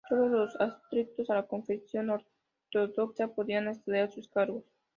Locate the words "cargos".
4.27-4.65